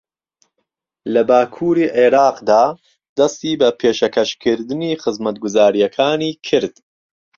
لە 1.13 1.21
باکووری 1.29 1.91
عێراقدا 1.97 2.65
دەستی 3.17 3.59
بە 3.61 3.69
پێشەکەشکردنی 3.79 4.99
خزمەتگوزارییەکانی 5.03 6.31
کرد 6.47 6.75